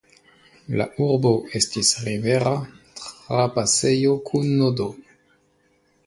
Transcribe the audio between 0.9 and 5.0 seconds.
urbo estis rivera trapasejo kun nodo.